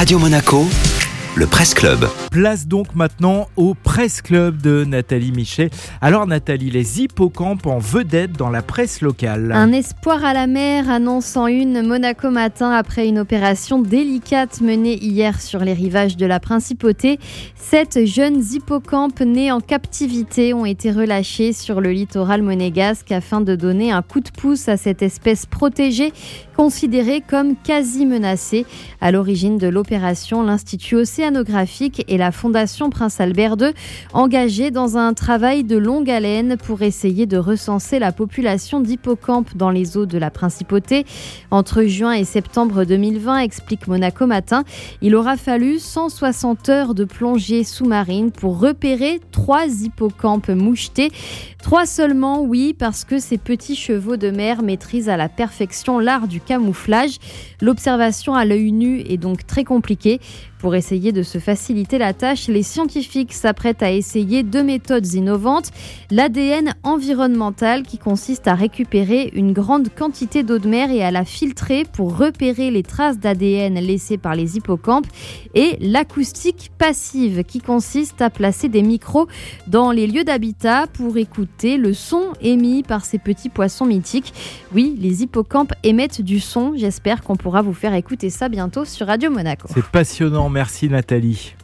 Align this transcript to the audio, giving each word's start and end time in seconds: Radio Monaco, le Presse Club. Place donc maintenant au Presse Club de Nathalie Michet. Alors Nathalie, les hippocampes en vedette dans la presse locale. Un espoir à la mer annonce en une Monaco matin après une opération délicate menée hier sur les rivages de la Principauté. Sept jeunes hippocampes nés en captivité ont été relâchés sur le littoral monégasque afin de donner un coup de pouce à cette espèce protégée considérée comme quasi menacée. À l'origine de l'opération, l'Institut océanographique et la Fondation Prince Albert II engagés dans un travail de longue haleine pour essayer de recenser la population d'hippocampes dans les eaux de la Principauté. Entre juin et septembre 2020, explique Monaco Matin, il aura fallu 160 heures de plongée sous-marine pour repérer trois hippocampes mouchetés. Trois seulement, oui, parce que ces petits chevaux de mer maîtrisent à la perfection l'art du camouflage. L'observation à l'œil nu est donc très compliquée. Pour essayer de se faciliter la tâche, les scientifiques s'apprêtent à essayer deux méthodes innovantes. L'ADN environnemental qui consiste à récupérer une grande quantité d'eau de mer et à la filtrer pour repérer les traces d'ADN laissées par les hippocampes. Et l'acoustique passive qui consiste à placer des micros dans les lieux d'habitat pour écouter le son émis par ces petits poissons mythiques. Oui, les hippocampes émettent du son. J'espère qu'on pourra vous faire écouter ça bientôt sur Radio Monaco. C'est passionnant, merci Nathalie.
Radio 0.00 0.18
Monaco, 0.18 0.66
le 1.36 1.46
Presse 1.46 1.74
Club. 1.74 2.08
Place 2.32 2.66
donc 2.66 2.94
maintenant 2.94 3.48
au 3.56 3.74
Presse 3.74 4.20
Club 4.20 4.60
de 4.60 4.84
Nathalie 4.84 5.30
Michet. 5.30 5.70
Alors 6.00 6.26
Nathalie, 6.26 6.70
les 6.70 7.00
hippocampes 7.00 7.66
en 7.66 7.78
vedette 7.78 8.32
dans 8.32 8.50
la 8.50 8.62
presse 8.62 9.00
locale. 9.00 9.52
Un 9.52 9.72
espoir 9.72 10.24
à 10.24 10.32
la 10.32 10.46
mer 10.46 10.90
annonce 10.90 11.36
en 11.36 11.46
une 11.46 11.86
Monaco 11.86 12.30
matin 12.30 12.72
après 12.72 13.06
une 13.06 13.18
opération 13.18 13.80
délicate 13.80 14.60
menée 14.60 14.98
hier 15.02 15.40
sur 15.40 15.60
les 15.60 15.72
rivages 15.72 16.16
de 16.16 16.26
la 16.26 16.40
Principauté. 16.40 17.20
Sept 17.54 18.04
jeunes 18.06 18.42
hippocampes 18.52 19.20
nés 19.20 19.52
en 19.52 19.60
captivité 19.60 20.52
ont 20.52 20.66
été 20.66 20.90
relâchés 20.90 21.52
sur 21.52 21.80
le 21.80 21.92
littoral 21.92 22.42
monégasque 22.42 23.12
afin 23.12 23.40
de 23.40 23.54
donner 23.54 23.92
un 23.92 24.02
coup 24.02 24.20
de 24.20 24.30
pouce 24.30 24.68
à 24.68 24.76
cette 24.76 25.02
espèce 25.02 25.46
protégée 25.46 26.12
considérée 26.56 27.22
comme 27.26 27.56
quasi 27.56 28.04
menacée. 28.04 28.66
À 29.00 29.10
l'origine 29.12 29.56
de 29.56 29.66
l'opération, 29.66 30.42
l'Institut 30.42 30.96
océanographique 31.20 32.02
et 32.08 32.16
la 32.16 32.32
Fondation 32.32 32.88
Prince 32.88 33.20
Albert 33.20 33.56
II 33.60 33.72
engagés 34.14 34.70
dans 34.70 34.96
un 34.96 35.12
travail 35.12 35.64
de 35.64 35.76
longue 35.76 36.10
haleine 36.10 36.56
pour 36.56 36.80
essayer 36.80 37.26
de 37.26 37.36
recenser 37.36 37.98
la 37.98 38.10
population 38.10 38.80
d'hippocampes 38.80 39.54
dans 39.54 39.68
les 39.68 39.98
eaux 39.98 40.06
de 40.06 40.16
la 40.16 40.30
Principauté. 40.30 41.04
Entre 41.50 41.82
juin 41.82 42.12
et 42.12 42.24
septembre 42.24 42.84
2020, 42.84 43.40
explique 43.40 43.86
Monaco 43.86 44.26
Matin, 44.26 44.64
il 45.02 45.14
aura 45.14 45.36
fallu 45.36 45.78
160 45.78 46.70
heures 46.70 46.94
de 46.94 47.04
plongée 47.04 47.64
sous-marine 47.64 48.30
pour 48.30 48.58
repérer 48.58 49.20
trois 49.30 49.66
hippocampes 49.66 50.48
mouchetés. 50.48 51.12
Trois 51.62 51.84
seulement, 51.84 52.40
oui, 52.40 52.74
parce 52.78 53.04
que 53.04 53.18
ces 53.18 53.36
petits 53.36 53.76
chevaux 53.76 54.16
de 54.16 54.30
mer 54.30 54.62
maîtrisent 54.62 55.10
à 55.10 55.18
la 55.18 55.28
perfection 55.28 55.98
l'art 55.98 56.28
du 56.28 56.40
camouflage. 56.40 57.18
L'observation 57.60 58.34
à 58.34 58.46
l'œil 58.46 58.72
nu 58.72 59.00
est 59.00 59.18
donc 59.18 59.46
très 59.46 59.64
compliquée. 59.64 60.20
Pour 60.58 60.74
essayer 60.74 61.09
de 61.12 61.22
se 61.22 61.38
faciliter 61.38 61.98
la 61.98 62.12
tâche, 62.12 62.48
les 62.48 62.62
scientifiques 62.62 63.32
s'apprêtent 63.32 63.82
à 63.82 63.92
essayer 63.92 64.42
deux 64.42 64.62
méthodes 64.62 65.14
innovantes. 65.14 65.70
L'ADN 66.10 66.74
environnemental 66.82 67.82
qui 67.82 67.98
consiste 67.98 68.48
à 68.48 68.54
récupérer 68.54 69.30
une 69.34 69.52
grande 69.52 69.88
quantité 69.94 70.42
d'eau 70.42 70.58
de 70.58 70.68
mer 70.68 70.90
et 70.90 71.02
à 71.02 71.10
la 71.10 71.24
filtrer 71.24 71.84
pour 71.84 72.16
repérer 72.16 72.70
les 72.70 72.82
traces 72.82 73.18
d'ADN 73.18 73.74
laissées 73.74 74.18
par 74.18 74.34
les 74.34 74.56
hippocampes. 74.56 75.06
Et 75.54 75.76
l'acoustique 75.80 76.70
passive 76.78 77.44
qui 77.44 77.60
consiste 77.60 78.22
à 78.22 78.30
placer 78.30 78.68
des 78.68 78.82
micros 78.82 79.28
dans 79.66 79.90
les 79.92 80.06
lieux 80.06 80.24
d'habitat 80.24 80.86
pour 80.92 81.16
écouter 81.16 81.76
le 81.76 81.94
son 81.94 82.32
émis 82.40 82.82
par 82.82 83.04
ces 83.04 83.18
petits 83.18 83.48
poissons 83.48 83.86
mythiques. 83.86 84.32
Oui, 84.74 84.96
les 84.98 85.22
hippocampes 85.22 85.72
émettent 85.82 86.22
du 86.22 86.40
son. 86.40 86.74
J'espère 86.76 87.22
qu'on 87.22 87.36
pourra 87.36 87.62
vous 87.62 87.74
faire 87.74 87.94
écouter 87.94 88.30
ça 88.30 88.48
bientôt 88.48 88.84
sur 88.84 89.06
Radio 89.06 89.30
Monaco. 89.30 89.68
C'est 89.72 89.84
passionnant, 89.84 90.48
merci 90.48 90.88
Nathalie. 91.00 91.59